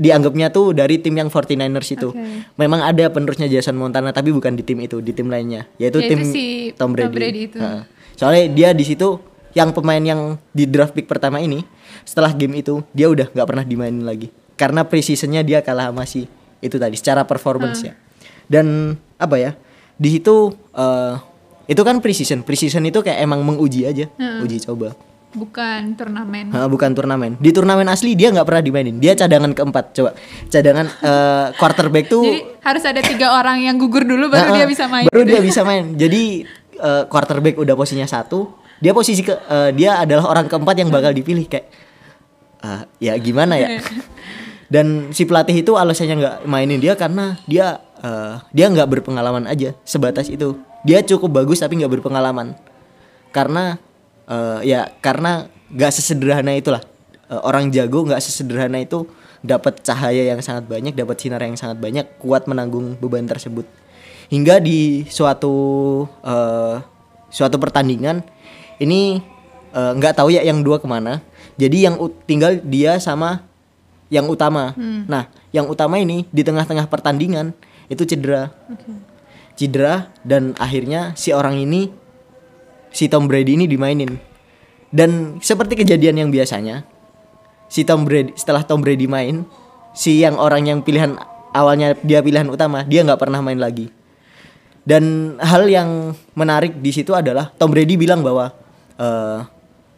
dianggapnya 0.00 0.48
tuh 0.48 0.72
dari 0.72 0.96
tim 1.04 1.12
yang 1.12 1.28
49ers 1.28 1.88
itu 1.92 2.08
Oke. 2.16 2.48
memang 2.56 2.80
ada 2.80 3.12
penerusnya 3.12 3.46
Jason 3.46 3.76
Montana 3.76 4.08
tapi 4.10 4.32
bukan 4.32 4.56
di 4.56 4.64
tim 4.64 4.80
itu 4.80 5.04
di 5.04 5.12
tim 5.12 5.28
lainnya 5.28 5.68
yaitu 5.76 6.00
Yaitu 6.00 6.10
tim 6.16 6.20
si 6.24 6.44
Tom 6.74 6.96
Brady, 6.96 7.06
Tom 7.06 7.12
Brady 7.12 7.40
itu. 7.52 7.58
Ha. 7.60 7.84
soalnya 8.16 8.44
dia 8.48 8.68
di 8.72 8.84
situ 8.88 9.20
yang 9.52 9.76
pemain 9.76 10.00
yang 10.00 10.40
di 10.56 10.64
draft 10.64 10.96
pick 10.96 11.04
pertama 11.04 11.44
ini 11.44 11.60
setelah 12.08 12.32
game 12.32 12.64
itu 12.64 12.80
dia 12.96 13.12
udah 13.12 13.28
nggak 13.28 13.46
pernah 13.46 13.64
dimainin 13.68 14.08
lagi 14.08 14.32
karena 14.62 14.86
precisionnya 14.86 15.42
dia 15.42 15.58
kalah 15.58 15.90
sama 15.90 16.06
si 16.06 16.30
itu 16.62 16.78
tadi 16.78 16.94
secara 16.94 17.26
performance 17.26 17.82
ya 17.82 17.98
dan 18.46 18.94
apa 19.18 19.34
ya 19.42 19.50
di 19.98 20.08
situ 20.14 20.54
eh, 20.70 21.14
itu 21.66 21.82
kan 21.82 21.98
precision 21.98 22.46
precision 22.46 22.86
itu 22.86 23.02
kayak 23.02 23.18
emang 23.22 23.42
menguji 23.42 23.82
aja 23.86 24.06
uji 24.42 24.62
coba. 24.62 24.94
Bukan 25.32 25.96
turnamen. 25.96 26.52
Ha, 26.52 26.68
bukan 26.68 26.92
turnamen. 26.92 27.40
Di 27.40 27.56
turnamen 27.56 27.88
asli 27.88 28.12
dia 28.12 28.28
nggak 28.28 28.44
pernah 28.44 28.60
dimainin. 28.60 29.00
Dia 29.00 29.16
cadangan 29.16 29.56
keempat 29.56 29.84
coba. 29.96 30.10
Cadangan 30.52 30.86
eh, 30.92 31.46
quarterback 31.56 32.12
tuh 32.12 32.20
jadi 32.20 32.40
harus 32.60 32.84
ada 32.84 33.00
tiga 33.00 33.32
orang 33.32 33.64
yang 33.64 33.80
gugur 33.80 34.04
dulu 34.04 34.28
baru 34.28 34.52
Ha-ha, 34.52 34.58
dia 34.60 34.66
bisa 34.68 34.84
main. 34.92 35.08
Baru 35.08 35.24
dia 35.24 35.40
bisa 35.40 35.64
main. 35.64 35.96
Jadi 35.96 36.44
eh, 36.76 37.02
quarterback 37.08 37.56
udah 37.56 37.72
posisinya 37.72 38.04
satu, 38.04 38.52
dia 38.76 38.92
posisi 38.92 39.24
ke 39.24 39.32
eh, 39.32 39.70
dia 39.72 40.04
adalah 40.04 40.28
orang 40.28 40.52
keempat 40.52 40.74
yang 40.76 40.92
bakal 40.92 41.16
dipilih 41.16 41.48
kayak 41.48 41.64
ah, 42.60 42.84
ya 43.00 43.16
gimana 43.16 43.56
ya. 43.56 43.80
Dan 44.72 45.12
si 45.12 45.28
pelatih 45.28 45.60
itu 45.60 45.76
alasannya 45.76 46.16
nggak 46.16 46.36
mainin 46.48 46.80
dia 46.80 46.96
karena 46.96 47.36
dia 47.44 47.84
eh, 48.00 48.40
dia 48.56 48.72
nggak 48.72 48.88
berpengalaman 48.88 49.44
aja 49.44 49.76
sebatas 49.84 50.32
itu. 50.32 50.56
Dia 50.88 51.04
cukup 51.04 51.44
bagus 51.44 51.60
tapi 51.60 51.76
nggak 51.76 52.00
berpengalaman. 52.00 52.56
Karena 53.36 53.76
eh, 54.24 54.64
ya 54.64 54.88
karena 55.04 55.52
nggak 55.68 55.92
sesederhana 55.92 56.56
itulah 56.56 56.80
Eh, 57.32 57.40
orang 57.48 57.72
jago 57.72 58.04
nggak 58.04 58.20
sesederhana 58.20 58.84
itu 58.84 59.08
dapat 59.40 59.80
cahaya 59.80 60.28
yang 60.28 60.44
sangat 60.44 60.68
banyak, 60.68 60.92
dapat 60.92 61.16
sinar 61.16 61.40
yang 61.40 61.56
sangat 61.56 61.80
banyak, 61.80 62.04
kuat 62.20 62.44
menanggung 62.44 63.00
beban 63.00 63.24
tersebut. 63.24 63.64
Hingga 64.28 64.60
di 64.60 65.08
suatu 65.08 65.54
eh, 66.20 66.76
suatu 67.32 67.56
pertandingan 67.56 68.20
ini 68.76 69.32
nggak 69.72 70.20
tahu 70.20 70.28
ya 70.28 70.44
yang 70.44 70.60
dua 70.60 70.76
ke 70.76 70.84
mana. 70.84 71.24
Jadi 71.56 71.88
yang 71.88 71.96
tinggal 72.28 72.60
dia 72.60 73.00
sama 73.00 73.40
yang 74.12 74.28
utama. 74.28 74.76
Nah, 75.08 75.32
yang 75.56 75.72
utama 75.72 75.96
ini 75.96 76.28
di 76.28 76.44
tengah-tengah 76.44 76.84
pertandingan 76.92 77.56
itu 77.88 78.04
cedera. 78.04 78.52
Cedera 79.56 80.12
dan 80.20 80.52
akhirnya 80.60 81.16
si 81.16 81.32
orang 81.32 81.56
ini 81.56 81.88
si 82.92 83.08
Tom 83.08 83.24
Brady 83.24 83.56
ini 83.56 83.64
dimainin. 83.64 84.20
Dan 84.92 85.40
seperti 85.40 85.80
kejadian 85.80 86.20
yang 86.20 86.28
biasanya, 86.28 86.84
si 87.72 87.88
Tom 87.88 88.04
Brady 88.04 88.36
setelah 88.36 88.60
Tom 88.60 88.84
Brady 88.84 89.08
main, 89.08 89.48
si 89.96 90.20
yang 90.20 90.36
orang 90.36 90.68
yang 90.68 90.84
pilihan 90.84 91.16
awalnya 91.56 91.96
dia 92.04 92.20
pilihan 92.20 92.52
utama, 92.52 92.84
dia 92.84 93.00
nggak 93.00 93.16
pernah 93.16 93.40
main 93.40 93.56
lagi. 93.56 93.88
Dan 94.84 95.36
hal 95.40 95.64
yang 95.72 96.12
menarik 96.36 96.76
di 96.84 96.92
situ 96.92 97.16
adalah 97.16 97.48
Tom 97.56 97.72
Brady 97.72 97.96
bilang 97.96 98.20
bahwa 98.20 98.52
eh, 99.00 99.40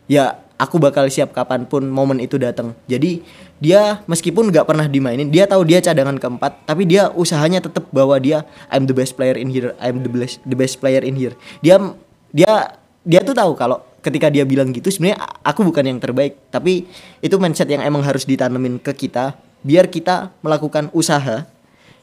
ya 0.07 0.44
aku 0.59 0.77
bakal 0.79 1.07
siap 1.11 1.35
kapan 1.35 1.67
pun 1.67 1.87
momen 1.87 2.23
itu 2.23 2.39
datang. 2.39 2.73
Jadi 2.87 3.25
dia 3.59 4.03
meskipun 4.07 4.51
nggak 4.51 4.67
pernah 4.67 4.87
dimainin, 4.87 5.31
dia 5.31 5.49
tahu 5.49 5.67
dia 5.67 5.83
cadangan 5.83 6.19
keempat, 6.19 6.69
tapi 6.69 6.87
dia 6.87 7.11
usahanya 7.15 7.63
tetap 7.65 7.89
bahwa 7.91 8.19
dia 8.19 8.47
I'm 8.71 8.87
the 8.87 8.97
best 8.97 9.19
player 9.19 9.35
in 9.39 9.51
here, 9.51 9.73
I'm 9.83 10.03
the 10.05 10.11
best 10.11 10.43
the 10.45 10.57
best 10.57 10.79
player 10.79 11.03
in 11.03 11.19
here. 11.19 11.35
Dia 11.65 11.81
dia 12.31 12.79
dia 13.05 13.21
tuh 13.21 13.37
tahu 13.37 13.55
kalau 13.59 13.83
ketika 14.05 14.29
dia 14.29 14.45
bilang 14.45 14.69
gitu 14.71 14.93
sebenarnya 14.93 15.21
aku 15.41 15.65
bukan 15.65 15.85
yang 15.85 15.99
terbaik, 15.99 16.39
tapi 16.53 16.87
itu 17.25 17.35
mindset 17.41 17.69
yang 17.69 17.83
emang 17.83 18.05
harus 18.05 18.29
ditanemin 18.29 18.79
ke 18.79 18.93
kita 18.95 19.37
biar 19.65 19.89
kita 19.89 20.29
melakukan 20.45 20.93
usaha 20.93 21.49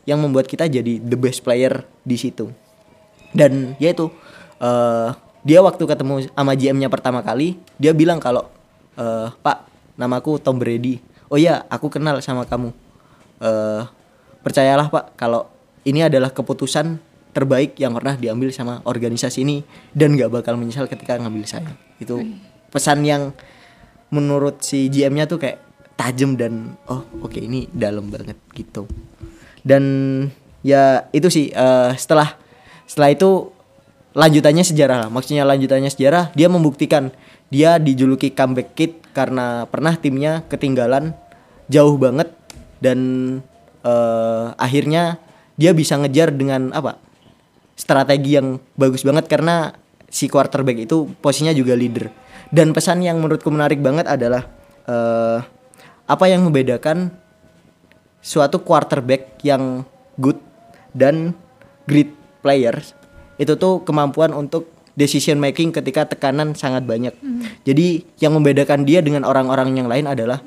yang 0.10 0.18
membuat 0.18 0.50
kita 0.50 0.66
jadi 0.66 0.98
the 0.98 1.14
best 1.14 1.46
player 1.46 1.86
di 2.02 2.18
situ 2.18 2.50
dan 3.32 3.78
ya 3.80 3.94
itu 3.94 4.10
eh, 4.60 5.10
dia 5.42 5.60
waktu 5.62 5.84
ketemu 5.84 6.30
sama 6.30 6.54
GM-nya 6.54 6.90
pertama 6.90 7.26
kali 7.26 7.58
dia 7.82 7.92
bilang 7.98 8.22
kalau 8.22 8.46
eh, 8.98 9.28
Pak 9.30 9.58
namaku 9.98 10.38
Tom 10.42 10.58
Brady. 10.58 11.02
Oh 11.32 11.40
iya 11.40 11.64
aku 11.70 11.90
kenal 11.90 12.20
sama 12.22 12.46
kamu. 12.46 12.70
Eh 13.42 13.82
percayalah 14.42 14.90
Pak 14.90 15.18
kalau 15.18 15.50
ini 15.86 16.06
adalah 16.06 16.30
keputusan 16.34 16.98
terbaik 17.32 17.80
yang 17.80 17.96
pernah 17.96 18.20
diambil 18.20 18.52
sama 18.52 18.84
organisasi 18.84 19.48
ini 19.48 19.64
dan 19.96 20.20
nggak 20.20 20.30
bakal 20.30 20.60
menyesal 20.60 20.86
ketika 20.86 21.18
ngambil 21.18 21.48
saya. 21.48 21.72
Itu 21.98 22.22
pesan 22.70 23.08
yang 23.08 23.32
menurut 24.12 24.60
si 24.62 24.92
GM-nya 24.92 25.26
tuh 25.26 25.40
kayak 25.40 25.64
tajam 25.96 26.36
dan 26.36 26.76
oh 26.92 27.08
oke 27.24 27.40
ini 27.40 27.72
dalam 27.72 28.12
banget 28.12 28.36
gitu. 28.52 28.86
Dan 29.64 29.84
ya 30.62 31.08
itu 31.16 31.32
sih 31.32 31.50
eh, 31.50 31.92
setelah 31.96 32.36
setelah 32.84 33.10
itu 33.16 33.61
lanjutannya 34.12 34.64
sejarah 34.64 35.08
lah. 35.08 35.10
Maksudnya 35.12 35.48
lanjutannya 35.48 35.92
sejarah 35.92 36.32
dia 36.36 36.48
membuktikan 36.52 37.12
dia 37.52 37.80
dijuluki 37.80 38.32
comeback 38.32 38.76
kid 38.76 38.92
karena 39.12 39.68
pernah 39.68 39.96
timnya 40.00 40.44
ketinggalan 40.48 41.16
jauh 41.68 41.96
banget 42.00 42.32
dan 42.84 43.00
eh, 43.84 44.46
akhirnya 44.56 45.20
dia 45.56 45.72
bisa 45.76 46.00
ngejar 46.00 46.32
dengan 46.36 46.72
apa? 46.76 47.00
Strategi 47.76 48.38
yang 48.38 48.62
bagus 48.78 49.02
banget 49.02 49.26
karena 49.26 49.74
si 50.12 50.28
quarterback 50.28 50.86
itu 50.86 51.08
posisinya 51.24 51.56
juga 51.56 51.74
leader. 51.74 52.12
Dan 52.52 52.76
pesan 52.76 53.00
yang 53.00 53.16
menurutku 53.24 53.48
menarik 53.48 53.80
banget 53.80 54.12
adalah 54.12 54.44
eh, 54.86 55.40
apa 56.08 56.26
yang 56.28 56.44
membedakan 56.44 57.16
suatu 58.20 58.62
quarterback 58.62 59.40
yang 59.42 59.88
good 60.20 60.38
dan 60.92 61.32
great 61.88 62.12
players 62.44 62.94
itu 63.42 63.58
tuh 63.58 63.82
kemampuan 63.82 64.30
untuk 64.38 64.70
decision 64.94 65.42
making 65.42 65.74
ketika 65.74 66.06
tekanan 66.06 66.54
sangat 66.54 66.86
banyak. 66.86 67.16
Jadi 67.66 68.06
yang 68.22 68.38
membedakan 68.38 68.86
dia 68.86 69.02
dengan 69.02 69.26
orang-orang 69.26 69.74
yang 69.74 69.90
lain 69.90 70.06
adalah 70.06 70.46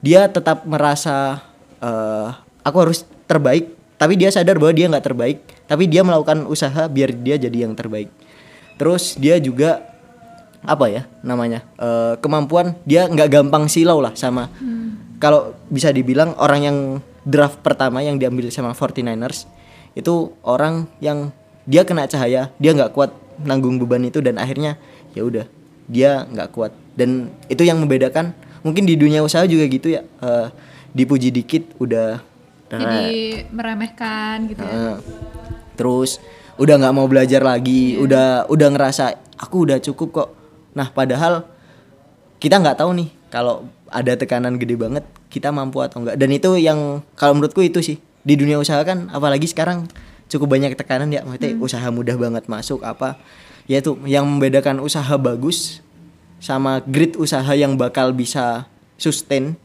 dia 0.00 0.24
tetap 0.32 0.64
merasa 0.64 1.44
eh, 1.84 2.28
aku 2.64 2.76
harus 2.80 3.04
terbaik, 3.28 3.76
tapi 4.00 4.16
dia 4.16 4.32
sadar 4.32 4.56
bahwa 4.56 4.72
dia 4.72 4.88
nggak 4.88 5.04
terbaik, 5.04 5.38
tapi 5.68 5.84
dia 5.84 6.00
melakukan 6.00 6.48
usaha 6.48 6.88
biar 6.88 7.12
dia 7.12 7.36
jadi 7.36 7.68
yang 7.68 7.76
terbaik. 7.76 8.08
Terus 8.80 9.20
dia 9.20 9.36
juga 9.36 9.84
apa 10.64 10.92
ya 10.92 11.04
namanya 11.20 11.64
eh, 11.76 12.14
kemampuan 12.24 12.76
dia 12.88 13.04
nggak 13.08 13.28
gampang 13.32 13.68
silau 13.68 14.00
lah 14.00 14.12
sama 14.12 14.52
kalau 15.16 15.56
bisa 15.72 15.88
dibilang 15.88 16.36
orang 16.36 16.60
yang 16.60 16.78
draft 17.24 17.60
pertama 17.64 18.04
yang 18.04 18.20
diambil 18.20 18.48
sama 18.52 18.76
49ers 18.76 19.48
itu 19.96 20.32
orang 20.44 20.84
yang 21.00 21.32
dia 21.70 21.86
kena 21.86 22.10
cahaya 22.10 22.50
dia 22.58 22.70
nggak 22.74 22.90
kuat 22.90 23.14
nanggung 23.46 23.78
beban 23.78 24.02
itu 24.02 24.18
dan 24.18 24.36
akhirnya 24.42 24.74
ya 25.14 25.22
udah 25.22 25.46
dia 25.86 26.26
nggak 26.26 26.50
kuat. 26.50 26.74
Dan 26.98 27.30
itu 27.46 27.62
yang 27.62 27.78
membedakan 27.78 28.34
mungkin 28.66 28.84
di 28.84 28.98
dunia 28.98 29.22
usaha 29.22 29.46
juga 29.46 29.64
gitu 29.70 29.94
ya 29.94 30.02
eh, 30.02 30.46
dipuji 30.92 31.30
dikit 31.30 31.78
udah 31.78 32.20
jadi 32.70 33.06
meremehkan 33.50 34.50
gitu 34.50 34.62
ya? 34.62 34.74
Eh, 34.74 34.96
terus 35.78 36.18
udah 36.60 36.74
nggak 36.76 36.94
mau 36.94 37.06
belajar 37.08 37.40
lagi 37.40 37.96
udah 37.98 38.50
udah 38.50 38.68
ngerasa 38.74 39.16
aku 39.38 39.70
udah 39.70 39.78
cukup 39.80 40.08
kok. 40.12 40.28
Nah 40.76 40.90
padahal 40.90 41.46
kita 42.38 42.60
nggak 42.60 42.78
tahu 42.78 42.90
nih 42.98 43.08
kalau 43.32 43.66
ada 43.90 44.14
tekanan 44.14 44.58
gede 44.58 44.78
banget 44.78 45.02
kita 45.30 45.50
mampu 45.50 45.82
atau 45.82 46.02
enggak 46.02 46.18
dan 46.18 46.30
itu 46.30 46.50
yang 46.58 47.02
kalau 47.14 47.38
menurutku 47.38 47.62
itu 47.62 47.82
sih 47.82 47.96
di 48.22 48.34
dunia 48.38 48.58
usaha 48.60 48.82
kan 48.82 49.10
apalagi 49.10 49.46
sekarang 49.46 49.86
cukup 50.30 50.56
banyak 50.56 50.78
tekanan 50.78 51.10
ya 51.10 51.26
maksudnya 51.26 51.58
usaha 51.58 51.86
mudah 51.90 52.14
banget 52.14 52.46
masuk 52.46 52.86
apa 52.86 53.18
ya 53.66 53.82
itu 53.82 53.98
yang 54.06 54.24
membedakan 54.24 54.78
usaha 54.78 55.10
bagus 55.18 55.82
sama 56.38 56.80
grit 56.86 57.18
usaha 57.18 57.50
yang 57.52 57.74
bakal 57.74 58.14
bisa 58.14 58.70
sustain 58.96 59.58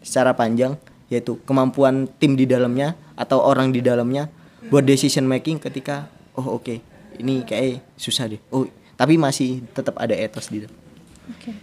secara 0.00 0.32
panjang 0.32 0.78
yaitu 1.10 1.36
kemampuan 1.44 2.08
tim 2.16 2.38
di 2.38 2.46
dalamnya 2.48 2.96
atau 3.18 3.42
orang 3.42 3.74
di 3.74 3.84
dalamnya 3.84 4.30
buat 4.70 4.86
decision 4.86 5.28
making 5.28 5.60
ketika 5.60 6.08
oh 6.38 6.56
oke 6.56 6.80
ini 7.20 7.44
kayak 7.44 7.84
susah 7.98 8.30
deh 8.30 8.40
oh 8.54 8.64
tapi 8.96 9.18
masih 9.18 9.60
tetap 9.74 9.98
ada 9.98 10.14
etos 10.14 10.48
di 10.48 10.64
dalam 10.64 10.82
Oke. 11.30 11.54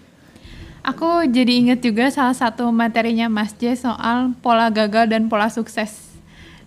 Aku 0.80 1.28
jadi 1.28 1.60
inget 1.60 1.84
juga 1.84 2.08
salah 2.08 2.34
satu 2.34 2.72
materinya 2.72 3.28
Mas 3.28 3.52
J 3.60 3.76
soal 3.76 4.32
pola 4.40 4.72
gagal 4.72 5.12
dan 5.12 5.28
pola 5.28 5.52
sukses. 5.52 6.16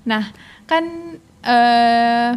Nah, 0.05 0.37
kan 0.69 1.17
eh 1.43 2.31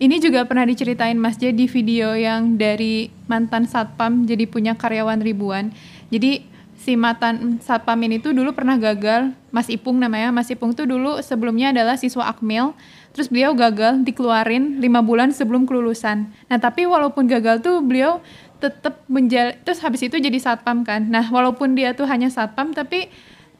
ini 0.00 0.16
juga 0.16 0.48
pernah 0.48 0.64
diceritain 0.64 1.18
Mas 1.20 1.36
J 1.36 1.52
di 1.52 1.68
video 1.68 2.16
yang 2.16 2.56
dari 2.56 3.12
mantan 3.28 3.68
satpam 3.68 4.24
jadi 4.24 4.48
punya 4.48 4.72
karyawan 4.72 5.20
ribuan. 5.20 5.76
Jadi 6.08 6.48
si 6.80 6.96
mantan 6.96 7.60
satpam 7.60 8.00
ini 8.00 8.16
tuh 8.16 8.32
dulu 8.32 8.56
pernah 8.56 8.80
gagal. 8.80 9.36
Mas 9.52 9.68
Ipung 9.68 10.00
namanya. 10.00 10.32
Mas 10.32 10.48
Ipung 10.48 10.72
tuh 10.72 10.88
dulu 10.88 11.20
sebelumnya 11.20 11.76
adalah 11.76 12.00
siswa 12.00 12.32
akmil. 12.32 12.72
Terus 13.12 13.28
beliau 13.28 13.52
gagal 13.52 14.00
dikeluarin 14.00 14.80
lima 14.80 15.04
bulan 15.04 15.36
sebelum 15.36 15.68
kelulusan. 15.68 16.32
Nah 16.48 16.56
tapi 16.56 16.88
walaupun 16.88 17.28
gagal 17.28 17.60
tuh 17.60 17.84
beliau 17.84 18.24
tetap 18.56 19.04
menjal 19.04 19.52
terus 19.68 19.84
habis 19.84 20.00
itu 20.00 20.16
jadi 20.16 20.40
satpam 20.40 20.80
kan. 20.80 21.12
Nah 21.12 21.28
walaupun 21.28 21.76
dia 21.76 21.92
tuh 21.92 22.08
hanya 22.08 22.32
satpam 22.32 22.72
tapi 22.72 23.12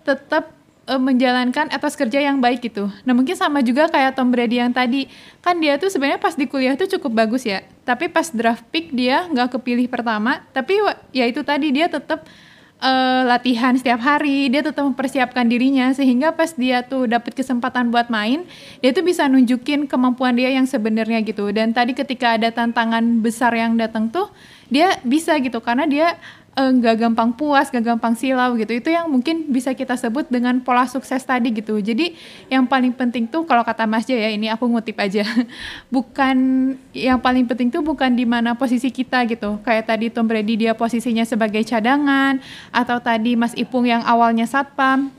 tetap 0.09 0.57
uh, 0.91 0.99
menjalankan 0.99 1.71
etos 1.71 1.95
kerja 1.95 2.19
yang 2.19 2.43
baik 2.43 2.67
gitu. 2.67 2.91
Nah 3.07 3.15
mungkin 3.15 3.39
sama 3.39 3.63
juga 3.63 3.87
kayak 3.87 4.19
Tom 4.19 4.35
Brady 4.35 4.59
yang 4.59 4.75
tadi, 4.75 5.07
kan 5.39 5.55
dia 5.63 5.79
tuh 5.79 5.87
sebenarnya 5.87 6.19
pas 6.19 6.35
di 6.35 6.51
kuliah 6.51 6.75
tuh 6.75 6.91
cukup 6.99 7.23
bagus 7.23 7.47
ya, 7.47 7.63
tapi 7.87 8.11
pas 8.11 8.27
draft 8.35 8.67
pick 8.75 8.91
dia 8.91 9.31
nggak 9.31 9.55
kepilih 9.55 9.87
pertama, 9.87 10.43
tapi 10.51 10.83
ya 11.15 11.31
itu 11.31 11.47
tadi 11.47 11.71
dia 11.71 11.87
tetap 11.87 12.27
uh, 12.83 13.23
latihan 13.29 13.77
setiap 13.77 14.01
hari, 14.01 14.49
dia 14.51 14.65
tetap 14.65 14.83
mempersiapkan 14.83 15.47
dirinya. 15.47 15.93
Sehingga 15.95 16.35
pas 16.35 16.51
dia 16.57 16.83
tuh 16.83 17.07
dapat 17.07 17.37
kesempatan 17.37 17.93
buat 17.93 18.09
main, 18.11 18.49
dia 18.81 18.91
tuh 18.91 19.05
bisa 19.07 19.29
nunjukin 19.29 19.87
kemampuan 19.87 20.35
dia 20.35 20.51
yang 20.51 20.67
sebenarnya 20.67 21.23
gitu. 21.23 21.53
Dan 21.55 21.71
tadi 21.77 21.95
ketika 21.95 22.35
ada 22.35 22.51
tantangan 22.51 23.23
besar 23.23 23.55
yang 23.55 23.77
datang 23.77 24.09
tuh, 24.11 24.33
dia 24.73 24.99
bisa 25.05 25.37
gitu. 25.39 25.61
Karena 25.63 25.87
dia 25.87 26.17
Eh, 26.17 26.40
nggak 26.51 26.97
uh, 26.99 27.01
gampang 27.07 27.31
puas, 27.31 27.71
nggak 27.71 27.95
gampang 27.95 28.19
silau 28.19 28.59
gitu. 28.59 28.75
Itu 28.75 28.91
yang 28.91 29.07
mungkin 29.07 29.47
bisa 29.49 29.71
kita 29.71 29.95
sebut 29.95 30.27
dengan 30.27 30.59
pola 30.61 30.83
sukses 30.91 31.23
tadi 31.23 31.55
gitu. 31.55 31.79
Jadi 31.79 32.19
yang 32.51 32.67
paling 32.67 32.91
penting 32.91 33.31
tuh 33.31 33.47
kalau 33.47 33.63
kata 33.63 33.87
Mas 33.87 34.03
Jaya 34.03 34.27
ya 34.27 34.31
ini 34.35 34.51
aku 34.51 34.67
ngutip 34.67 34.99
aja. 34.99 35.23
bukan 35.95 36.37
yang 36.91 37.23
paling 37.23 37.47
penting 37.47 37.71
tuh 37.71 37.87
bukan 37.87 38.11
di 38.13 38.27
mana 38.27 38.59
posisi 38.59 38.91
kita 38.91 39.23
gitu. 39.31 39.63
Kayak 39.63 39.95
tadi 39.95 40.11
Tom 40.11 40.27
Brady 40.27 40.59
dia 40.59 40.75
posisinya 40.75 41.23
sebagai 41.23 41.63
cadangan 41.63 42.43
atau 42.75 42.99
tadi 42.99 43.39
Mas 43.39 43.55
Ipung 43.55 43.87
yang 43.87 44.03
awalnya 44.03 44.45
satpam. 44.45 45.15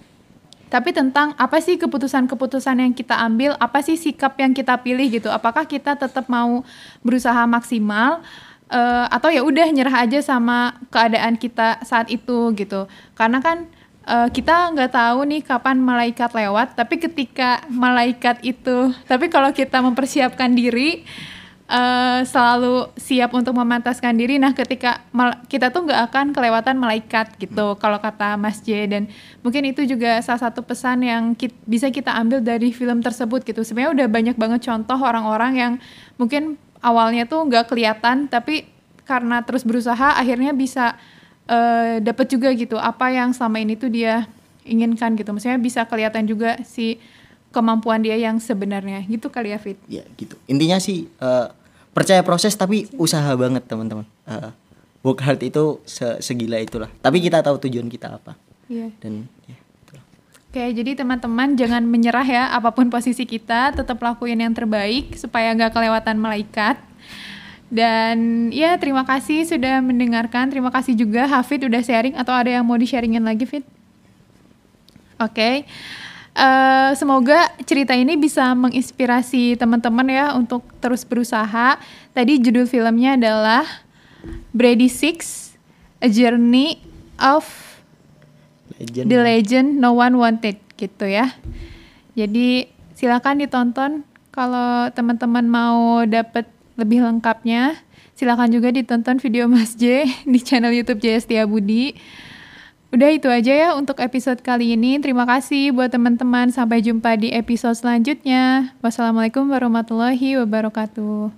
Tapi 0.72 0.96
tentang 0.96 1.36
apa 1.36 1.60
sih 1.60 1.76
keputusan-keputusan 1.76 2.80
yang 2.80 2.96
kita 2.96 3.20
ambil, 3.20 3.60
apa 3.60 3.84
sih 3.84 4.00
sikap 4.00 4.40
yang 4.40 4.56
kita 4.56 4.80
pilih 4.80 5.04
gitu. 5.12 5.28
Apakah 5.28 5.68
kita 5.68 6.00
tetap 6.00 6.32
mau 6.32 6.64
berusaha 7.04 7.44
maksimal 7.44 8.24
uh, 8.72 9.06
atau 9.12 9.28
ya 9.28 9.44
udah 9.44 9.68
nyerah 9.70 10.08
aja 10.08 10.24
sama 10.24 10.80
keadaan 10.90 11.36
kita 11.36 11.84
saat 11.84 12.08
itu 12.08 12.56
gitu. 12.56 12.88
Karena 13.14 13.44
kan 13.44 13.68
uh, 14.08 14.32
kita 14.32 14.72
nggak 14.72 14.96
tahu 14.96 15.28
nih 15.28 15.42
kapan 15.44 15.78
malaikat 15.78 16.32
lewat 16.32 16.80
tapi 16.80 16.98
ketika 16.98 17.62
malaikat 17.68 18.40
itu 18.42 18.96
tapi 19.06 19.28
kalau 19.28 19.52
kita 19.52 19.84
mempersiapkan 19.84 20.56
diri 20.56 21.04
uh, 21.72 22.20
selalu 22.28 22.92
siap 23.00 23.32
untuk 23.32 23.56
memantaskan 23.56 24.14
diri. 24.20 24.36
Nah 24.38 24.52
ketika 24.52 25.04
kita 25.48 25.72
tuh 25.72 25.88
nggak 25.88 26.02
akan 26.12 26.26
kelewatan 26.36 26.76
malaikat 26.78 27.40
gitu 27.40 27.80
kalau 27.80 27.98
kata 27.98 28.36
Mas 28.36 28.60
J. 28.62 28.92
Dan 28.92 29.04
mungkin 29.42 29.64
itu 29.72 29.88
juga 29.88 30.20
salah 30.20 30.52
satu 30.52 30.62
pesan 30.62 31.08
yang 31.08 31.24
ki 31.34 31.50
bisa 31.64 31.88
kita 31.90 32.12
ambil 32.20 32.44
dari 32.44 32.76
film 32.76 33.00
tersebut 33.00 33.48
gitu. 33.48 33.64
Sebenarnya 33.64 34.04
udah 34.04 34.08
banyak 34.12 34.36
banget 34.36 34.68
contoh 34.68 35.00
orang-orang 35.00 35.54
yang 35.56 35.74
mungkin 36.20 36.60
awalnya 36.82 37.30
tuh 37.30 37.46
nggak 37.48 37.70
kelihatan 37.70 38.28
tapi 38.28 38.68
karena 39.06 39.42
terus 39.46 39.66
berusaha 39.66 40.18
akhirnya 40.18 40.54
bisa 40.54 40.98
uh, 41.50 41.54
eh, 41.54 41.96
dapat 42.02 42.28
juga 42.30 42.50
gitu 42.54 42.78
apa 42.78 43.10
yang 43.14 43.34
selama 43.34 43.62
ini 43.62 43.78
tuh 43.78 43.90
dia 43.90 44.26
inginkan 44.66 45.18
gitu. 45.18 45.34
Maksudnya 45.34 45.58
bisa 45.58 45.86
kelihatan 45.90 46.26
juga 46.30 46.62
si 46.62 47.02
kemampuan 47.50 48.02
dia 48.02 48.16
yang 48.18 48.38
sebenarnya. 48.38 49.04
Gitu 49.06 49.28
kali 49.28 49.54
ya 49.54 49.60
Fit? 49.60 49.78
Ya 49.90 50.06
gitu. 50.16 50.38
Intinya 50.46 50.78
sih 50.78 51.10
uh, 51.20 51.52
percaya 51.92 52.22
proses 52.22 52.54
tapi 52.54 52.88
usaha 52.96 53.30
banget 53.36 53.66
teman-teman. 53.66 54.06
Uh, 54.24 54.54
work 55.02 55.22
hard 55.26 55.42
itu 55.42 55.82
se 55.84 56.06
segila 56.22 56.62
itulah. 56.62 56.90
Tapi 57.02 57.18
kita 57.20 57.42
tahu 57.42 57.58
tujuan 57.68 57.90
kita 57.90 58.22
apa. 58.22 58.38
Yeah. 58.72 58.88
dan 59.04 59.28
ya, 59.52 59.60
Oke, 60.52 60.68
jadi 60.76 61.00
teman-teman 61.00 61.56
jangan 61.56 61.80
menyerah 61.80 62.28
ya 62.28 62.44
apa 62.52 62.76
pun 62.76 62.92
posisi 62.92 63.24
kita, 63.24 63.72
tetap 63.72 63.96
lakuin 64.04 64.36
yang 64.36 64.52
terbaik 64.52 65.16
supaya 65.16 65.48
nggak 65.56 65.72
kelewatan 65.72 66.20
malaikat. 66.20 66.76
Dan 67.72 68.52
ya 68.52 68.76
terima 68.76 69.08
kasih 69.08 69.48
sudah 69.48 69.80
mendengarkan. 69.80 70.52
Terima 70.52 70.68
kasih 70.68 70.92
juga 70.92 71.24
Hafid 71.24 71.72
udah 71.72 71.80
sharing 71.80 72.20
atau 72.20 72.36
ada 72.36 72.52
yang 72.52 72.68
mau 72.68 72.76
di-sharingin 72.76 73.24
lagi 73.24 73.48
Fit? 73.48 73.64
Oke. 75.24 75.32
Okay. 75.32 75.56
Uh, 76.36 76.44
eh, 76.44 76.90
semoga 77.00 77.48
cerita 77.64 77.96
ini 77.96 78.20
bisa 78.20 78.52
menginspirasi 78.52 79.56
teman-teman 79.56 80.04
ya 80.12 80.36
untuk 80.36 80.68
terus 80.84 81.08
berusaha. 81.08 81.80
Tadi 82.12 82.44
judul 82.44 82.68
filmnya 82.68 83.16
adalah 83.16 83.64
Brady 84.52 84.92
Six: 84.92 85.48
A 86.04 86.12
Journey 86.12 86.84
of 87.16 87.71
legend. 88.78 89.06
The 89.10 89.18
Legend 89.20 89.68
No 89.80 89.96
One 89.98 90.16
Wanted 90.20 90.58
gitu 90.76 91.06
ya. 91.08 91.36
Jadi 92.16 92.68
silakan 92.96 93.42
ditonton 93.44 93.92
kalau 94.32 94.88
teman-teman 94.92 95.48
mau 95.48 96.04
dapat 96.08 96.48
lebih 96.80 97.04
lengkapnya 97.04 97.76
silakan 98.22 98.54
juga 98.54 98.70
ditonton 98.70 99.18
video 99.18 99.50
Mas 99.50 99.74
J 99.74 100.06
di 100.32 100.40
channel 100.40 100.70
YouTube 100.70 101.02
J 101.02 101.18
Setia 101.26 101.50
Budi. 101.50 101.98
Udah 102.92 103.08
itu 103.08 103.32
aja 103.32 103.56
ya 103.56 103.70
untuk 103.74 104.04
episode 104.04 104.44
kali 104.44 104.76
ini. 104.76 105.00
Terima 105.00 105.24
kasih 105.24 105.72
buat 105.72 105.90
teman-teman. 105.90 106.52
Sampai 106.52 106.84
jumpa 106.84 107.16
di 107.16 107.32
episode 107.32 107.80
selanjutnya. 107.80 108.76
Wassalamualaikum 108.84 109.48
warahmatullahi 109.48 110.38
wabarakatuh. 110.44 111.32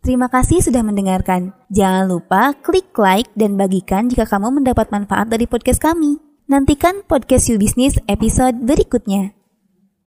Terima 0.00 0.30
kasih 0.30 0.62
sudah 0.62 0.86
mendengarkan. 0.86 1.52
Jangan 1.74 2.06
lupa 2.06 2.54
klik 2.62 2.94
like 2.94 3.28
dan 3.34 3.58
bagikan 3.58 4.06
jika 4.06 4.30
kamu 4.30 4.62
mendapat 4.62 4.94
manfaat 4.94 5.26
dari 5.26 5.50
podcast 5.50 5.82
kami. 5.82 6.23
Nantikan 6.44 7.02
podcast 7.08 7.48
You 7.50 7.58
Business 7.58 7.98
episode 8.06 8.62
berikutnya. 8.62 9.33